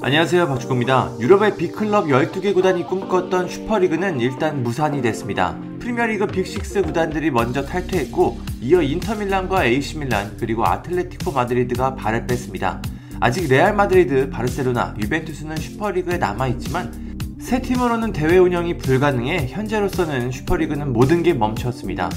안녕하세요 0.00 0.46
박주호입니다. 0.46 1.16
유럽의 1.18 1.56
빅클럽 1.56 2.06
12개 2.06 2.54
구단이 2.54 2.86
꿈꿨던 2.86 3.48
슈퍼리그는 3.48 4.20
일단 4.20 4.62
무산이 4.62 5.02
됐습니다. 5.02 5.58
프리미어리그 5.80 6.28
빅6 6.28 6.84
구단들이 6.86 7.32
먼저 7.32 7.64
탈퇴했고 7.64 8.38
이어 8.60 8.80
인터밀란과 8.80 9.64
AC밀란 9.64 10.36
그리고 10.38 10.64
아틀레티코 10.64 11.32
마드리드가 11.32 11.96
발을 11.96 12.28
뺐습니다. 12.28 12.80
아직 13.18 13.48
레알 13.48 13.74
마드리드, 13.74 14.30
바르셀로나, 14.30 14.94
유벤투스는 15.02 15.56
슈퍼리그에 15.56 16.18
남아있지만 16.18 17.36
세 17.40 17.60
팀으로는 17.60 18.12
대회 18.12 18.38
운영이 18.38 18.78
불가능해 18.78 19.48
현재로서는 19.48 20.30
슈퍼리그는 20.30 20.92
모든 20.92 21.24
게 21.24 21.34
멈췄습니다. 21.34 22.08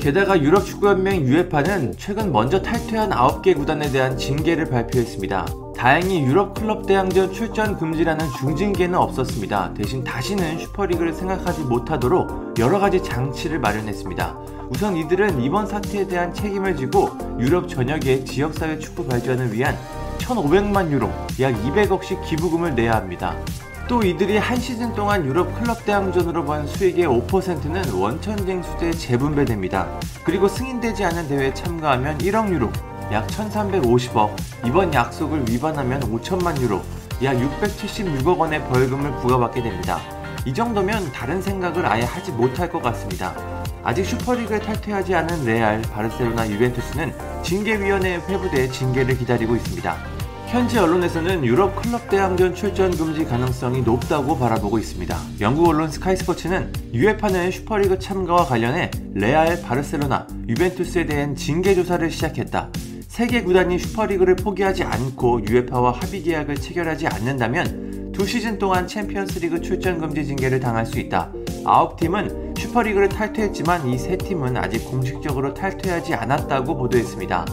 게다가 0.00 0.40
유럽 0.40 0.64
축구연맹 0.64 1.26
UEFA는 1.26 1.94
최근 1.98 2.30
먼저 2.30 2.62
탈퇴한 2.62 3.10
9개 3.10 3.56
구단에 3.56 3.90
대한 3.90 4.16
징계를 4.16 4.66
발표했습니다. 4.66 5.63
다행히 5.76 6.22
유럽 6.22 6.54
클럽 6.54 6.86
대항전 6.86 7.32
출전 7.32 7.76
금지라는 7.76 8.26
중징계는 8.38 8.96
없었습니다. 8.96 9.74
대신 9.74 10.02
다시는 10.02 10.58
슈퍼리그를 10.58 11.12
생각하지 11.12 11.62
못하도록 11.62 12.58
여러 12.58 12.78
가지 12.78 13.02
장치를 13.02 13.58
마련했습니다. 13.58 14.36
우선 14.70 14.96
이들은 14.96 15.40
이번 15.42 15.66
사태에 15.66 16.06
대한 16.06 16.32
책임을 16.32 16.76
지고 16.76 17.10
유럽 17.38 17.68
전역의 17.68 18.24
지역사회 18.24 18.78
축구 18.78 19.06
발전을 19.06 19.52
위한 19.52 19.76
1,500만 20.18 20.90
유로, 20.90 21.10
약 21.40 21.54
200억씩 21.62 22.24
기부금을 22.24 22.74
내야 22.74 22.94
합니다. 22.94 23.36
또 23.86 24.02
이들이 24.02 24.38
한 24.38 24.58
시즌 24.58 24.94
동안 24.94 25.26
유럽 25.26 25.54
클럽 25.60 25.84
대항전으로 25.84 26.46
번 26.46 26.66
수익의 26.66 27.06
5%는 27.06 27.92
원천징수제에 27.92 28.92
재분배됩니다. 28.92 29.86
그리고 30.24 30.48
승인되지 30.48 31.04
않은 31.04 31.28
대회에 31.28 31.52
참가하면 31.52 32.16
1억 32.18 32.50
유로, 32.50 32.70
약 33.12 33.26
1350억, 33.26 34.30
이번 34.64 34.92
약속을 34.92 35.48
위반하면 35.48 36.00
5천만 36.00 36.58
유로, 36.60 36.82
약 37.22 37.36
676억 37.36 38.38
원의 38.38 38.66
벌금을 38.68 39.12
부과받게 39.16 39.62
됩니다. 39.62 40.00
이 40.46 40.52
정도면 40.52 41.12
다른 41.12 41.40
생각을 41.40 41.86
아예 41.86 42.02
하지 42.02 42.32
못할 42.32 42.70
것 42.70 42.82
같습니다. 42.82 43.34
아직 43.82 44.04
슈퍼리그에 44.04 44.58
탈퇴하지 44.58 45.14
않은 45.14 45.44
레알, 45.44 45.82
바르셀로나, 45.82 46.48
유벤투스는 46.48 47.42
징계위원회에 47.42 48.16
회부돼 48.16 48.68
징계를 48.68 49.18
기다리고 49.18 49.54
있습니다. 49.54 49.96
현지 50.48 50.78
언론에서는 50.78 51.44
유럽 51.44 51.74
클럽 51.82 52.08
대항전 52.08 52.54
출전 52.54 52.96
금지 52.96 53.24
가능성이 53.24 53.82
높다고 53.82 54.38
바라보고 54.38 54.78
있습니다. 54.78 55.16
영국 55.40 55.68
언론 55.68 55.90
스카이스포츠는 55.90 56.72
유에파는 56.92 57.50
슈퍼리그 57.50 57.98
참가와 57.98 58.44
관련해 58.46 58.90
레알, 59.14 59.60
바르셀로나, 59.60 60.26
유벤투스에 60.48 61.06
대한 61.06 61.34
징계 61.34 61.74
조사를 61.74 62.08
시작했다. 62.10 62.70
세계 63.14 63.44
구단이 63.44 63.78
슈퍼리그를 63.78 64.34
포기하지 64.34 64.82
않고 64.82 65.46
유에파와 65.46 65.92
합의 65.92 66.20
계약을 66.24 66.56
체결하지 66.56 67.06
않는다면 67.06 68.10
두 68.10 68.26
시즌 68.26 68.58
동안 68.58 68.88
챔피언스리그 68.88 69.60
출전 69.60 70.00
금지 70.00 70.26
징계를 70.26 70.58
당할 70.58 70.84
수 70.84 70.98
있다. 70.98 71.30
아홉 71.64 71.96
팀은 71.96 72.54
슈퍼리그를 72.58 73.08
탈퇴했지만 73.08 73.86
이 73.86 73.98
세 73.98 74.16
팀은 74.16 74.56
아직 74.56 74.84
공식적으로 74.86 75.54
탈퇴하지 75.54 76.12
않았다고 76.12 76.76
보도했습니다. 76.76 77.46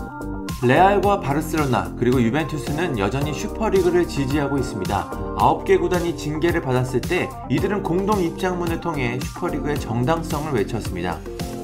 레알과 0.64 1.20
바르셀로나 1.20 1.94
그리고 2.00 2.20
유벤투스는 2.20 2.98
여전히 2.98 3.32
슈퍼리그를 3.32 4.08
지지하고 4.08 4.58
있습니다. 4.58 5.36
9개 5.38 5.80
구단이 5.80 6.18
징계를 6.18 6.62
받았을 6.64 7.02
때 7.02 7.30
이들은 7.52 7.84
공동 7.84 8.20
입장문을 8.20 8.82
통해 8.82 9.20
슈퍼리그의 9.22 9.80
정당성을 9.80 10.54
외쳤습니다. 10.54 11.20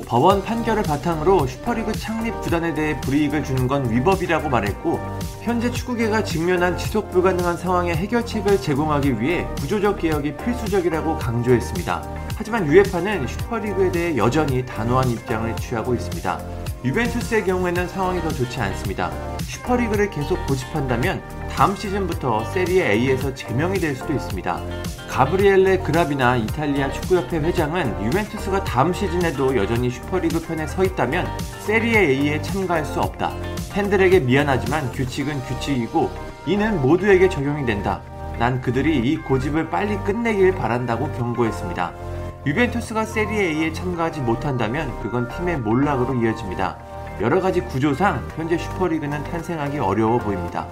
법원 0.08 0.42
판결을 0.42 0.84
바탕으로 0.84 1.46
슈퍼리그 1.48 1.92
창립 1.92 2.40
구단에 2.40 2.74
대해 2.74 3.00
불이익을 3.02 3.44
주는 3.44 3.68
건 3.68 3.92
위법이라고 3.92 4.48
말했고 4.48 5.00
현재 5.42 5.70
축구계가 5.70 6.24
직면한 6.24 6.78
지속 6.78 7.12
불가능한 7.12 7.58
상황의 7.58 7.98
해결책을 7.98 8.62
제공하기 8.62 9.20
위해 9.20 9.46
구조적 9.60 10.00
개혁이 10.00 10.38
필수적이라고 10.38 11.18
강조했습니다. 11.18 12.27
하지만 12.38 12.68
유에파는 12.68 13.26
슈퍼리그에 13.26 13.92
대해 13.92 14.16
여전히 14.16 14.64
단호한 14.64 15.10
입장을 15.10 15.56
취하고 15.56 15.96
있습니다. 15.96 16.40
유벤투스의 16.86 17.46
경우에는 17.46 17.88
상황이 17.88 18.22
더 18.22 18.30
좋지 18.30 18.62
않습니다. 18.62 19.12
슈퍼리그를 19.40 20.12
계속 20.12 20.46
고집한다면 20.46 21.24
다음 21.50 21.76
시즌부터 21.76 22.46
세리에 22.52 22.92
A에서 22.92 23.34
제명이 23.34 23.80
될 23.80 23.96
수도 23.96 24.14
있습니다. 24.14 24.62
가브리엘레 25.10 25.80
그라비나 25.80 26.36
이탈리아 26.36 26.92
축구협회 26.92 27.40
회장은 27.40 28.06
유벤투스가 28.06 28.64
다음 28.64 28.94
시즌에도 28.94 29.58
여전히 29.58 29.90
슈퍼리그 29.90 30.40
편에 30.40 30.68
서 30.68 30.84
있다면 30.84 31.26
세리에 31.66 32.00
A에 32.00 32.42
참가할 32.44 32.86
수 32.86 33.02
없다. 33.02 33.34
팬들에게 33.74 34.20
미안하지만 34.20 34.92
규칙은 34.92 35.42
규칙이고 35.42 36.12
이는 36.46 36.80
모두에게 36.84 37.30
적용이 37.30 37.66
된다. 37.66 38.00
난 38.38 38.62
그들이 38.62 39.00
이 39.00 39.18
고집을 39.18 39.72
빨리 39.72 39.98
끝내길 40.04 40.54
바란다고 40.54 41.12
경고했습니다. 41.14 42.17
유벤투스가 42.48 43.04
세리에 43.04 43.50
A에 43.50 43.74
참가하지 43.74 44.22
못한다면 44.22 44.98
그건 45.02 45.28
팀의 45.28 45.60
몰락으로 45.60 46.16
이어집니다. 46.16 46.78
여러 47.20 47.42
가지 47.42 47.60
구조상 47.60 48.26
현재 48.38 48.58
슈퍼리그는 48.58 49.22
탄생하기 49.26 49.80
어려워 49.80 50.18
보입니다. 50.18 50.66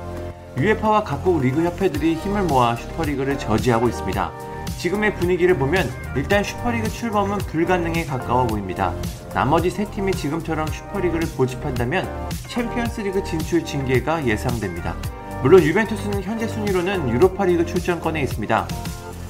유에파와 0.57 1.03
각국 1.03 1.41
리그 1.41 1.65
협회들이 1.65 2.15
힘을 2.15 2.43
모아 2.43 2.77
슈퍼리그를 2.77 3.37
저지하고 3.37 3.89
있습니다. 3.89 4.31
지금의 4.77 5.15
분위기를 5.15 5.57
보면 5.57 5.89
일단 6.15 6.45
슈퍼리그 6.45 6.87
출범은 6.87 7.39
불가능에 7.39 8.05
가까워 8.05 8.47
보입니다. 8.47 8.93
나머지 9.33 9.69
세 9.69 9.83
팀이 9.83 10.13
지금처럼 10.13 10.67
슈퍼리그를 10.67 11.29
고집한다면 11.35 12.07
챔피언스리그 12.47 13.21
진출 13.25 13.65
징계가 13.65 14.25
예상됩니다. 14.25 14.95
물론 15.41 15.61
유벤투스는 15.61 16.23
현재 16.23 16.47
순위로는 16.47 17.09
유로파리그 17.09 17.65
출전권에 17.65 18.21
있습니다. 18.21 18.65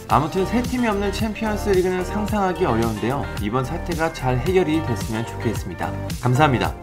아무튼 0.08 0.46
세 0.46 0.62
팀이 0.62 0.88
없는 0.88 1.12
챔피언스 1.12 1.70
리그는 1.70 2.06
상상하기 2.06 2.64
어려운데요. 2.66 3.26
이번 3.42 3.66
사태가 3.66 4.14
잘 4.14 4.38
해결이 4.38 4.86
됐으면 4.86 5.26
좋겠습니다. 5.26 5.92
감사합니다. 6.22 6.76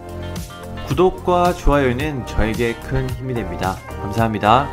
구독과 0.88 1.54
좋아요는 1.54 2.26
저에게 2.26 2.74
큰 2.74 3.08
힘이 3.10 3.34
됩니다. 3.34 3.76
감사합니다. 4.02 4.68